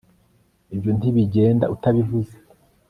[0.73, 2.35] ibyo ntibigenda utabivuze